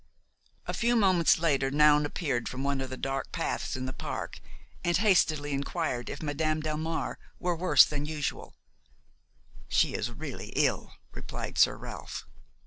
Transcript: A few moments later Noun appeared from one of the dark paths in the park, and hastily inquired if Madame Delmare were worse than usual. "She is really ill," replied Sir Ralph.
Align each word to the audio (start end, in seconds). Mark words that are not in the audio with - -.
A 0.65 0.73
few 0.73 0.95
moments 0.95 1.37
later 1.37 1.69
Noun 1.69 2.07
appeared 2.07 2.49
from 2.49 2.63
one 2.63 2.81
of 2.81 2.89
the 2.89 2.97
dark 2.97 3.31
paths 3.31 3.75
in 3.75 3.85
the 3.85 3.93
park, 3.93 4.39
and 4.83 4.97
hastily 4.97 5.51
inquired 5.51 6.09
if 6.09 6.23
Madame 6.23 6.59
Delmare 6.59 7.17
were 7.37 7.55
worse 7.55 7.85
than 7.85 8.07
usual. 8.07 8.55
"She 9.67 9.93
is 9.93 10.09
really 10.09 10.53
ill," 10.55 10.95
replied 11.11 11.59
Sir 11.59 11.77
Ralph. 11.77 12.25